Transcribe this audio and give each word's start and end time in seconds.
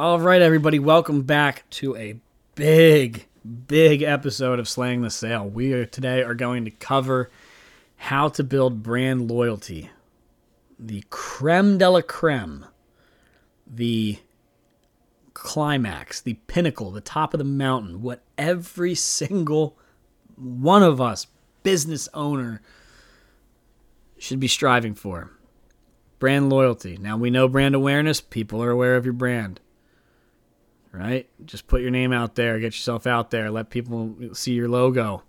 All 0.00 0.18
right, 0.18 0.40
everybody, 0.40 0.78
welcome 0.78 1.24
back 1.24 1.68
to 1.68 1.94
a 1.94 2.18
big, 2.54 3.26
big 3.66 4.00
episode 4.00 4.58
of 4.58 4.66
Slaying 4.66 5.02
the 5.02 5.10
Sale. 5.10 5.46
We 5.46 5.74
are, 5.74 5.84
today 5.84 6.22
are 6.22 6.32
going 6.32 6.64
to 6.64 6.70
cover 6.70 7.30
how 7.96 8.30
to 8.30 8.42
build 8.42 8.82
brand 8.82 9.30
loyalty, 9.30 9.90
the 10.78 11.04
creme 11.10 11.76
de 11.76 11.90
la 11.90 12.00
creme, 12.00 12.64
the 13.66 14.20
climax, 15.34 16.22
the 16.22 16.38
pinnacle, 16.46 16.90
the 16.90 17.02
top 17.02 17.34
of 17.34 17.38
the 17.38 17.44
mountain, 17.44 18.00
what 18.00 18.22
every 18.38 18.94
single 18.94 19.76
one 20.34 20.82
of 20.82 20.98
us, 20.98 21.26
business 21.62 22.08
owner, 22.14 22.62
should 24.16 24.40
be 24.40 24.48
striving 24.48 24.94
for. 24.94 25.30
Brand 26.18 26.48
loyalty. 26.48 26.96
Now 26.96 27.18
we 27.18 27.28
know 27.28 27.48
brand 27.48 27.74
awareness, 27.74 28.22
people 28.22 28.62
are 28.62 28.70
aware 28.70 28.96
of 28.96 29.04
your 29.04 29.12
brand 29.12 29.60
right? 30.92 31.28
Just 31.44 31.66
put 31.66 31.82
your 31.82 31.90
name 31.90 32.12
out 32.12 32.34
there, 32.34 32.58
get 32.58 32.74
yourself 32.74 33.06
out 33.06 33.30
there, 33.30 33.50
let 33.50 33.70
people 33.70 34.14
see 34.32 34.52
your 34.52 34.68
logo. 34.68 35.22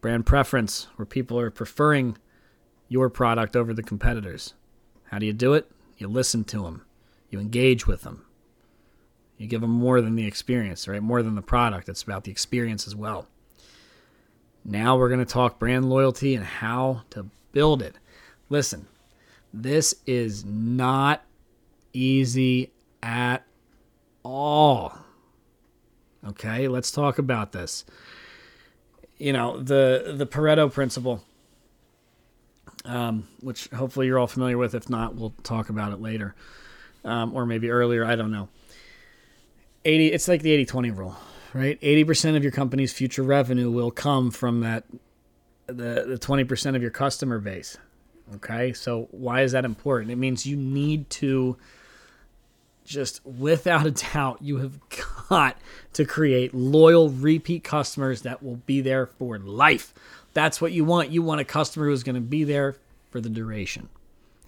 Brand 0.00 0.26
preference, 0.26 0.88
where 0.96 1.06
people 1.06 1.38
are 1.38 1.50
preferring 1.50 2.18
your 2.88 3.08
product 3.08 3.56
over 3.56 3.72
the 3.72 3.82
competitors. 3.82 4.54
How 5.10 5.18
do 5.18 5.26
you 5.26 5.32
do 5.32 5.54
it? 5.54 5.70
You 5.98 6.08
listen 6.08 6.44
to 6.44 6.62
them, 6.62 6.84
you 7.30 7.40
engage 7.40 7.86
with 7.86 8.02
them, 8.02 8.24
you 9.38 9.46
give 9.46 9.60
them 9.60 9.70
more 9.70 10.00
than 10.00 10.14
the 10.14 10.26
experience, 10.26 10.86
right? 10.86 11.02
More 11.02 11.22
than 11.22 11.34
the 11.34 11.42
product. 11.42 11.88
It's 11.88 12.02
about 12.02 12.24
the 12.24 12.30
experience 12.30 12.86
as 12.86 12.94
well. 12.94 13.26
Now 14.64 14.96
we're 14.96 15.08
going 15.08 15.24
to 15.24 15.24
talk 15.24 15.58
brand 15.58 15.88
loyalty 15.88 16.34
and 16.34 16.44
how 16.44 17.02
to 17.10 17.26
build 17.52 17.82
it. 17.82 17.96
Listen, 18.48 18.86
this 19.52 19.94
is 20.06 20.44
not 20.44 21.24
easy 21.92 22.72
at 23.02 23.44
all. 24.26 24.98
Okay, 26.26 26.68
let's 26.68 26.90
talk 26.90 27.18
about 27.18 27.52
this. 27.52 27.84
You 29.18 29.32
know, 29.32 29.58
the 29.58 30.14
the 30.16 30.26
Pareto 30.26 30.70
principle, 30.70 31.22
um, 32.84 33.28
which 33.40 33.68
hopefully 33.68 34.06
you're 34.06 34.18
all 34.18 34.26
familiar 34.26 34.58
with. 34.58 34.74
If 34.74 34.90
not, 34.90 35.14
we'll 35.14 35.34
talk 35.42 35.70
about 35.70 35.92
it 35.92 36.00
later. 36.00 36.34
Um, 37.04 37.34
or 37.34 37.46
maybe 37.46 37.70
earlier, 37.70 38.04
I 38.04 38.16
don't 38.16 38.32
know. 38.32 38.48
80 39.84 40.08
it's 40.08 40.26
like 40.26 40.42
the 40.42 40.66
80-20 40.66 40.96
rule, 40.96 41.16
right? 41.54 41.80
80% 41.80 42.36
of 42.36 42.42
your 42.42 42.50
company's 42.50 42.92
future 42.92 43.22
revenue 43.22 43.70
will 43.70 43.92
come 43.92 44.32
from 44.32 44.60
that 44.60 44.82
the 45.66 46.04
the 46.08 46.18
20% 46.18 46.74
of 46.74 46.82
your 46.82 46.90
customer 46.90 47.38
base. 47.38 47.78
Okay? 48.34 48.72
So 48.72 49.06
why 49.12 49.42
is 49.42 49.52
that 49.52 49.64
important? 49.64 50.10
It 50.10 50.16
means 50.16 50.44
you 50.44 50.56
need 50.56 51.08
to 51.10 51.56
just 52.86 53.24
without 53.26 53.86
a 53.86 53.90
doubt, 53.90 54.38
you 54.40 54.58
have 54.58 54.78
got 55.28 55.56
to 55.92 56.04
create 56.04 56.54
loyal 56.54 57.10
repeat 57.10 57.64
customers 57.64 58.22
that 58.22 58.42
will 58.42 58.56
be 58.66 58.80
there 58.80 59.06
for 59.06 59.38
life. 59.38 59.92
That's 60.32 60.60
what 60.60 60.72
you 60.72 60.84
want. 60.84 61.10
You 61.10 61.22
want 61.22 61.40
a 61.40 61.44
customer 61.44 61.86
who's 61.86 62.02
going 62.02 62.14
to 62.14 62.20
be 62.20 62.44
there 62.44 62.76
for 63.10 63.20
the 63.20 63.28
duration, 63.28 63.88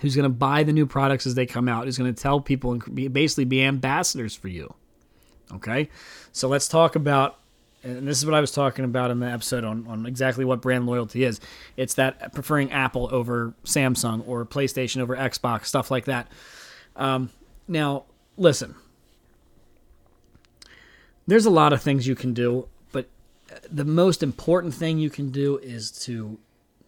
who's 0.01 0.15
going 0.15 0.25
to 0.25 0.29
buy 0.29 0.63
the 0.63 0.73
new 0.73 0.87
products 0.87 1.27
as 1.27 1.35
they 1.35 1.47
come 1.47 1.69
out, 1.69 1.85
who's 1.85 1.99
going 1.99 2.15
to 2.15 2.23
tell 2.23 2.41
people 2.41 2.73
and 2.73 3.13
basically 3.13 3.45
be 3.45 3.63
ambassadors 3.63 4.35
for 4.35 4.49
you. 4.49 4.75
Okay, 5.55 5.89
so 6.31 6.47
let's 6.47 6.69
talk 6.69 6.95
about, 6.95 7.39
and 7.83 8.07
this 8.07 8.19
is 8.19 8.27
what 8.27 8.35
I 8.35 8.41
was 8.41 8.53
talking 8.53 8.85
about 8.85 9.11
in 9.11 9.19
the 9.19 9.27
episode 9.27 9.65
on, 9.65 9.87
on 9.89 10.05
exactly 10.05 10.45
what 10.45 10.61
brand 10.61 10.87
loyalty 10.87 11.25
is. 11.25 11.41
It's 11.79 11.95
that 11.95 12.35
preferring 12.35 12.71
Apple 12.71 13.09
over 13.11 13.55
Samsung 13.65 14.29
or 14.29 14.45
PlayStation 14.45 15.01
over 15.01 15.17
Xbox, 15.17 15.65
stuff 15.65 15.91
like 15.91 16.05
that. 16.05 16.31
Um, 16.97 17.31
now, 17.67 18.05
listen, 18.39 18.75
there's 21.27 21.45
a 21.45 21.51
lot 21.51 21.73
of 21.73 21.83
things 21.83 22.07
you 22.07 22.15
can 22.15 22.33
do, 22.33 22.69
but 22.93 23.09
the 23.71 23.85
most 23.85 24.23
important 24.23 24.73
thing 24.75 24.99
you 24.99 25.11
can 25.11 25.31
do 25.31 25.59
is 25.59 25.91
to 25.91 26.39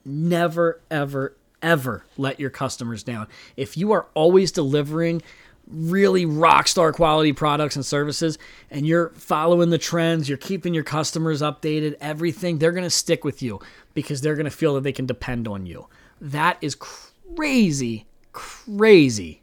never, 0.04 0.80
ever, 0.90 1.36
ever 1.60 2.06
let 2.16 2.40
your 2.40 2.50
customers 2.50 3.02
down. 3.02 3.26
If 3.56 3.76
you 3.76 3.92
are 3.92 4.06
always 4.14 4.52
delivering 4.52 5.22
really 5.66 6.24
rock 6.24 6.66
star 6.66 6.92
quality 6.92 7.32
products 7.32 7.76
and 7.76 7.84
services 7.84 8.38
and 8.70 8.86
you're 8.86 9.10
following 9.10 9.70
the 9.70 9.78
trends, 9.78 10.28
you're 10.28 10.38
keeping 10.38 10.72
your 10.72 10.84
customers 10.84 11.42
updated, 11.42 11.96
everything, 12.00 12.58
they're 12.58 12.72
going 12.72 12.82
to 12.84 12.90
stick 12.90 13.24
with 13.24 13.42
you 13.42 13.60
because 13.94 14.20
they're 14.20 14.36
going 14.36 14.44
to 14.44 14.50
feel 14.50 14.74
that 14.74 14.82
they 14.82 14.92
can 14.92 15.06
depend 15.06 15.46
on 15.46 15.66
you. 15.66 15.86
That 16.20 16.56
is 16.60 16.74
crazy, 16.74 18.06
crazy 18.32 19.42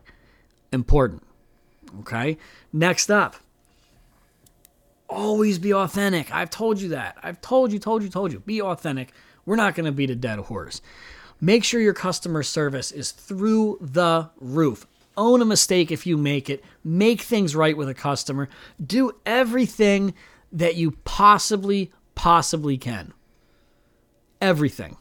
important. 0.71 1.26
Okay. 2.01 2.37
Next 2.71 3.09
up, 3.09 3.35
always 5.09 5.59
be 5.59 5.73
authentic. 5.73 6.33
I've 6.33 6.49
told 6.49 6.81
you 6.81 6.89
that. 6.89 7.17
I've 7.23 7.41
told 7.41 7.71
you, 7.71 7.79
told 7.79 8.03
you, 8.03 8.09
told 8.09 8.31
you. 8.31 8.39
Be 8.39 8.61
authentic. 8.61 9.11
We're 9.45 9.55
not 9.55 9.75
going 9.75 9.85
to 9.85 9.91
beat 9.91 10.09
a 10.09 10.15
dead 10.15 10.39
horse. 10.39 10.81
Make 11.39 11.63
sure 11.63 11.79
your 11.79 11.93
customer 11.93 12.43
service 12.43 12.91
is 12.91 13.11
through 13.11 13.77
the 13.79 14.29
roof. 14.39 14.87
Own 15.15 15.41
a 15.41 15.45
mistake 15.45 15.91
if 15.91 16.05
you 16.05 16.17
make 16.17 16.49
it. 16.49 16.63
Make 16.83 17.21
things 17.21 17.55
right 17.55 17.77
with 17.77 17.89
a 17.89 17.93
customer. 17.93 18.49
Do 18.83 19.13
everything 19.25 20.13
that 20.51 20.75
you 20.75 20.91
possibly, 21.05 21.91
possibly 22.15 22.77
can. 22.77 23.13
Everything. 24.41 24.97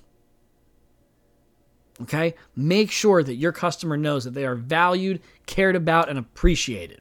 Okay? 2.02 2.34
Make 2.54 2.90
sure 2.90 3.22
that 3.22 3.36
your 3.36 3.52
customer 3.52 3.96
knows 3.96 4.24
that 4.24 4.34
they 4.34 4.44
are 4.44 4.54
valued, 4.54 5.20
cared 5.46 5.76
about, 5.76 6.08
and 6.08 6.18
appreciated. 6.18 7.00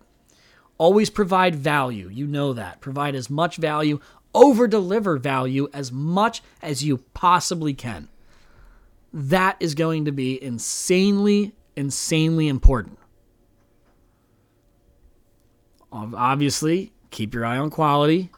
Always 0.78 1.10
provide 1.10 1.56
value. 1.56 2.10
You 2.10 2.28
know 2.28 2.54
that. 2.54 2.82
Provide 2.82 3.16
as 3.16 3.30
much 3.30 3.58
value, 3.58 4.00
over 4.34 4.68
deliver 4.68 5.18
value 5.18 5.70
as 5.74 5.92
much 5.92 6.42
as 6.62 6.84
you 6.84 6.98
possibly 7.14 7.74
can. 7.74 8.10
That 9.14 9.56
is 9.62 9.76
going 9.76 10.06
to 10.06 10.12
be 10.12 10.42
insanely, 10.42 11.56
insanely 11.76 12.48
important. 12.48 13.00
Obviously, 15.92 16.92
keep 17.10 17.34
your 17.34 17.46
eye 17.46 17.58
on 17.58 17.70
quality. 17.70 18.30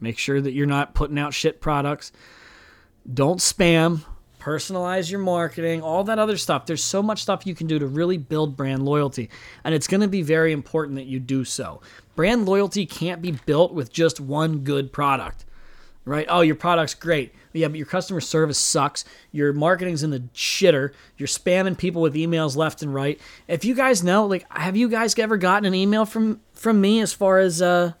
Make 0.00 0.18
sure 0.18 0.40
that 0.40 0.52
you're 0.52 0.66
not 0.66 0.94
putting 0.94 1.18
out 1.18 1.32
shit 1.32 1.60
products. 1.60 2.10
Don't 3.12 3.38
spam 3.38 4.04
personalize 4.44 5.10
your 5.10 5.20
marketing, 5.20 5.80
all 5.80 6.04
that 6.04 6.18
other 6.18 6.36
stuff. 6.36 6.66
There's 6.66 6.84
so 6.84 7.02
much 7.02 7.22
stuff 7.22 7.46
you 7.46 7.54
can 7.54 7.66
do 7.66 7.78
to 7.78 7.86
really 7.86 8.18
build 8.18 8.56
brand 8.56 8.84
loyalty, 8.84 9.30
and 9.64 9.74
it's 9.74 9.86
going 9.86 10.02
to 10.02 10.08
be 10.08 10.20
very 10.20 10.52
important 10.52 10.96
that 10.96 11.06
you 11.06 11.18
do 11.18 11.44
so. 11.44 11.80
Brand 12.14 12.44
loyalty 12.44 12.84
can't 12.84 13.22
be 13.22 13.32
built 13.32 13.72
with 13.72 13.90
just 13.90 14.20
one 14.20 14.58
good 14.58 14.92
product, 14.92 15.46
right? 16.04 16.26
Oh, 16.28 16.42
your 16.42 16.56
product's 16.56 16.94
great. 16.94 17.32
Yeah, 17.54 17.68
but 17.68 17.78
your 17.78 17.86
customer 17.86 18.20
service 18.20 18.58
sucks. 18.58 19.06
Your 19.32 19.54
marketing's 19.54 20.02
in 20.02 20.10
the 20.10 20.20
shitter. 20.34 20.92
You're 21.16 21.26
spamming 21.26 21.78
people 21.78 22.02
with 22.02 22.14
emails 22.14 22.54
left 22.54 22.82
and 22.82 22.92
right. 22.92 23.18
If 23.48 23.64
you 23.64 23.74
guys 23.74 24.02
know, 24.04 24.26
like, 24.26 24.44
have 24.50 24.76
you 24.76 24.90
guys 24.90 25.18
ever 25.18 25.38
gotten 25.38 25.64
an 25.64 25.74
email 25.74 26.04
from 26.04 26.40
from 26.52 26.80
me 26.80 27.00
as 27.00 27.14
far 27.14 27.38
as 27.38 27.62
uh 27.62 27.92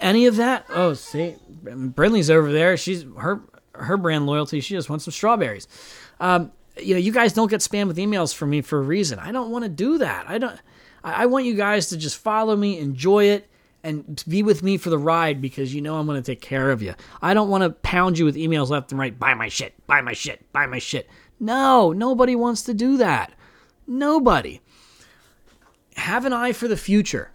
any 0.00 0.26
of 0.26 0.36
that? 0.36 0.64
Oh, 0.70 0.94
see, 0.94 1.34
Brinley's 1.62 2.30
over 2.30 2.52
there. 2.52 2.76
She's 2.76 3.04
her 3.18 3.42
her 3.74 3.96
brand 3.96 4.26
loyalty. 4.26 4.60
She 4.60 4.74
just 4.74 4.88
wants 4.88 5.04
some 5.04 5.12
strawberries. 5.12 5.68
Um, 6.20 6.52
you 6.80 6.94
know, 6.94 7.00
you 7.00 7.12
guys 7.12 7.32
don't 7.32 7.50
get 7.50 7.60
spam 7.60 7.86
with 7.86 7.96
emails 7.96 8.34
from 8.34 8.50
me 8.50 8.60
for 8.60 8.78
a 8.78 8.82
reason. 8.82 9.18
I 9.18 9.32
don't 9.32 9.50
want 9.50 9.64
to 9.64 9.68
do 9.68 9.98
that. 9.98 10.28
I 10.28 10.38
don't. 10.38 10.58
I 11.02 11.26
want 11.26 11.44
you 11.44 11.54
guys 11.54 11.88
to 11.90 11.98
just 11.98 12.16
follow 12.16 12.56
me, 12.56 12.78
enjoy 12.78 13.24
it, 13.24 13.46
and 13.82 14.24
be 14.26 14.42
with 14.42 14.62
me 14.62 14.78
for 14.78 14.88
the 14.88 14.98
ride 14.98 15.42
because 15.42 15.74
you 15.74 15.82
know 15.82 15.96
I'm 15.96 16.06
going 16.06 16.20
to 16.20 16.26
take 16.26 16.40
care 16.40 16.70
of 16.70 16.82
you. 16.82 16.94
I 17.20 17.34
don't 17.34 17.50
want 17.50 17.62
to 17.62 17.70
pound 17.70 18.18
you 18.18 18.24
with 18.24 18.36
emails 18.36 18.70
left 18.70 18.90
and 18.90 18.98
right. 18.98 19.16
Buy 19.16 19.34
my 19.34 19.48
shit. 19.48 19.74
Buy 19.86 20.00
my 20.00 20.14
shit. 20.14 20.50
Buy 20.52 20.66
my 20.66 20.78
shit. 20.78 21.08
No, 21.38 21.92
nobody 21.92 22.34
wants 22.34 22.62
to 22.62 22.74
do 22.74 22.96
that. 22.96 23.32
Nobody. 23.86 24.62
Have 25.96 26.24
an 26.24 26.32
eye 26.32 26.52
for 26.52 26.68
the 26.68 26.76
future. 26.76 27.32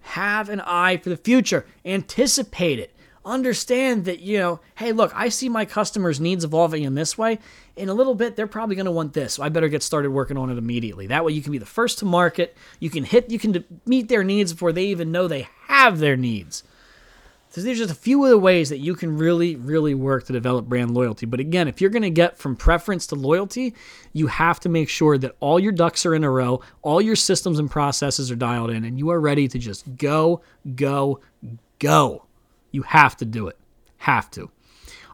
Have 0.00 0.48
an 0.48 0.60
eye 0.60 0.96
for 0.96 1.10
the 1.10 1.16
future. 1.18 1.66
Anticipate 1.84 2.78
it 2.78 2.94
understand 3.30 4.04
that 4.04 4.20
you 4.20 4.38
know 4.38 4.60
hey 4.76 4.92
look 4.92 5.12
i 5.14 5.28
see 5.28 5.48
my 5.48 5.64
customers 5.64 6.20
needs 6.20 6.44
evolving 6.44 6.82
in 6.82 6.94
this 6.94 7.16
way. 7.16 7.38
In 7.76 7.88
a 7.88 7.94
little 7.94 8.14
bit 8.14 8.36
they're 8.36 8.46
probably 8.46 8.76
going 8.76 8.86
to 8.86 8.92
want 8.92 9.12
this. 9.12 9.34
So 9.34 9.42
i 9.42 9.48
better 9.48 9.68
get 9.68 9.82
started 9.82 10.10
working 10.10 10.36
on 10.36 10.50
it 10.50 10.58
immediately. 10.58 11.06
That 11.06 11.24
way 11.24 11.32
you 11.32 11.42
can 11.42 11.52
be 11.52 11.58
the 11.58 11.66
first 11.66 11.98
to 12.00 12.04
market. 12.04 12.56
You 12.78 12.90
can 12.90 13.04
hit 13.04 13.30
you 13.30 13.38
can 13.38 13.64
meet 13.86 14.08
their 14.08 14.24
needs 14.24 14.52
before 14.52 14.72
they 14.72 14.86
even 14.86 15.12
know 15.12 15.28
they 15.28 15.48
have 15.66 15.98
their 15.98 16.16
needs. 16.16 16.62
So 17.52 17.62
there's 17.62 17.78
just 17.78 17.90
a 17.90 17.96
few 17.96 18.22
of 18.22 18.30
the 18.30 18.38
ways 18.38 18.68
that 18.68 18.78
you 18.78 18.94
can 18.94 19.16
really 19.16 19.56
really 19.56 19.94
work 19.94 20.26
to 20.26 20.32
develop 20.32 20.66
brand 20.66 20.92
loyalty. 20.92 21.26
But 21.26 21.40
again 21.40 21.68
if 21.68 21.80
you're 21.80 21.90
going 21.90 22.02
to 22.02 22.10
get 22.10 22.36
from 22.38 22.56
preference 22.56 23.06
to 23.08 23.14
loyalty 23.14 23.74
you 24.12 24.26
have 24.26 24.60
to 24.60 24.68
make 24.68 24.88
sure 24.88 25.16
that 25.18 25.36
all 25.40 25.58
your 25.58 25.72
ducks 25.72 26.04
are 26.04 26.14
in 26.14 26.24
a 26.24 26.30
row 26.30 26.60
all 26.82 27.00
your 27.00 27.16
systems 27.16 27.58
and 27.58 27.70
processes 27.70 28.30
are 28.30 28.36
dialed 28.36 28.70
in 28.70 28.84
and 28.84 28.98
you 28.98 29.10
are 29.10 29.20
ready 29.20 29.48
to 29.48 29.58
just 29.58 29.96
go 29.96 30.42
go 30.74 31.20
go 31.78 32.26
you 32.70 32.82
have 32.82 33.16
to 33.16 33.24
do 33.24 33.48
it 33.48 33.58
have 33.98 34.30
to 34.30 34.50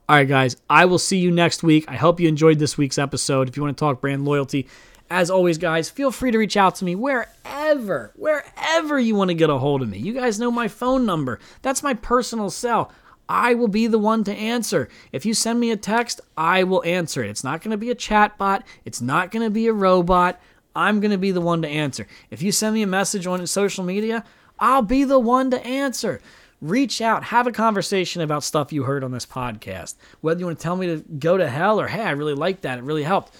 all 0.08 0.14
right, 0.14 0.29
guys, 0.29 0.56
I 0.70 0.85
will 0.85 1.00
see 1.00 1.19
you 1.19 1.32
next 1.32 1.64
week. 1.64 1.85
I 1.88 1.97
hope 1.97 2.20
you 2.20 2.29
enjoyed 2.29 2.61
this 2.61 2.79
week's 2.79 2.97
episode. 2.97 3.49
If 3.49 3.56
you 3.56 3.64
want 3.64 3.76
to 3.76 3.81
talk 3.81 4.00
brand 4.00 4.25
loyalty, 4.25 4.69
as 5.11 5.31
always, 5.31 5.58
guys, 5.58 5.91
feel 5.91 6.12
free 6.12 6.31
to 6.31 6.38
reach 6.38 6.56
out 6.56 6.76
to 6.76 6.85
me 6.85 6.94
wherever, 6.94 8.12
wherever 8.14 9.00
you 9.00 9.17
want 9.17 9.31
to 9.31 9.35
get 9.35 9.50
a 9.50 9.58
hold 9.58 9.82
of 9.82 9.88
me. 9.88 9.99
You 9.99 10.12
guys 10.12 10.38
know 10.38 10.53
my 10.53 10.69
phone 10.69 11.06
number. 11.06 11.41
That's 11.62 11.82
my 11.82 11.94
personal 11.94 12.50
cell. 12.50 12.93
I 13.29 13.55
will 13.55 13.67
be 13.67 13.88
the 13.88 13.99
one 13.99 14.23
to 14.25 14.32
answer. 14.32 14.88
If 15.11 15.26
you 15.26 15.35
send 15.35 15.58
me 15.58 15.73
a 15.73 15.76
text, 15.76 16.20
I 16.37 16.62
will 16.62 16.85
answer 16.85 17.25
it. 17.25 17.31
It's 17.31 17.43
not 17.43 17.61
going 17.61 17.73
to 17.73 17.76
be 17.76 17.91
a 17.91 17.97
chat 17.97 18.38
bot. 18.38 18.64
It's 18.85 19.00
not 19.00 19.32
going 19.32 19.44
to 19.44 19.50
be 19.50 19.67
a 19.67 19.73
robot. 19.73 20.41
I'm 20.76 21.00
going 21.00 21.11
to 21.11 21.19
be 21.19 21.32
the 21.32 21.41
one 21.41 21.62
to 21.62 21.69
answer. 21.69 22.06
If 22.31 22.43
you 22.43 22.53
send 22.53 22.75
me 22.75 22.82
a 22.82 22.87
message 22.87 23.26
on 23.26 23.44
social 23.49 23.82
media, 23.82 24.25
I'll 24.61 24.82
be 24.82 25.03
the 25.03 25.19
one 25.19 25.50
to 25.50 25.67
answer 25.67 26.20
reach 26.61 27.00
out, 27.00 27.25
have 27.25 27.47
a 27.47 27.53
conversation 27.53 28.23
about 28.23 28.43
stuff 28.44 28.73
you 28.73 28.85
heard 28.85 29.05
on 29.05 29.11
this 29.12 29.26
podcast. 29.26 29.94
Whether 30.20 30.41
you 30.41 30.47
want 30.47 30.58
to 30.58 30.62
tell 30.62 30.76
me 30.76 30.87
to 30.87 31.05
go 31.19 31.37
to 31.37 31.49
hell 31.49 31.81
or, 31.81 31.87
hey, 31.87 32.03
I 32.03 32.11
really 32.11 32.35
like 32.35 32.62
that, 32.62 32.79
it 32.79 32.85
really 32.85 33.03
helped. 33.03 33.35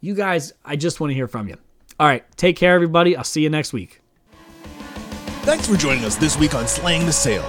You 0.00 0.14
guys, 0.14 0.52
I 0.64 0.76
just 0.76 1.00
want 1.00 1.10
to 1.10 1.14
hear 1.14 1.28
from 1.28 1.48
you. 1.48 1.56
All 2.00 2.06
right, 2.06 2.24
take 2.36 2.56
care, 2.56 2.74
everybody. 2.74 3.16
I'll 3.16 3.24
see 3.24 3.42
you 3.42 3.50
next 3.50 3.72
week. 3.72 4.00
Thanks 5.42 5.66
for 5.68 5.76
joining 5.76 6.04
us 6.04 6.16
this 6.16 6.38
week 6.38 6.54
on 6.54 6.66
Slaying 6.66 7.06
the 7.06 7.12
Sale. 7.12 7.48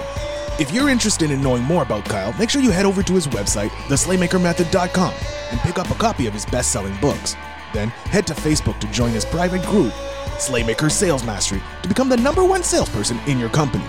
If 0.58 0.72
you're 0.72 0.88
interested 0.88 1.30
in 1.30 1.42
knowing 1.42 1.62
more 1.62 1.82
about 1.82 2.04
Kyle, 2.04 2.32
make 2.38 2.50
sure 2.50 2.62
you 2.62 2.70
head 2.70 2.86
over 2.86 3.02
to 3.02 3.12
his 3.12 3.26
website, 3.28 3.70
theslaymakermethod.com, 3.88 5.14
and 5.50 5.60
pick 5.60 5.78
up 5.78 5.90
a 5.90 5.94
copy 5.94 6.26
of 6.26 6.32
his 6.32 6.46
best 6.46 6.70
selling 6.70 6.96
books. 7.00 7.34
Then 7.72 7.88
head 7.88 8.26
to 8.28 8.34
Facebook 8.34 8.78
to 8.80 8.86
join 8.88 9.10
his 9.10 9.24
private 9.24 9.62
group, 9.62 9.92
Slaymaker 10.36 10.90
Sales 10.90 11.24
Mastery, 11.24 11.60
to 11.82 11.88
become 11.88 12.08
the 12.08 12.16
number 12.16 12.44
one 12.44 12.62
salesperson 12.62 13.18
in 13.26 13.38
your 13.38 13.48
company. 13.48 13.84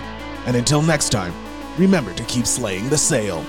And 0.46 0.56
until 0.56 0.80
next 0.80 1.10
time, 1.10 1.34
remember 1.76 2.14
to 2.14 2.24
keep 2.24 2.46
slaying 2.46 2.88
the 2.88 2.98
sale. 2.98 3.44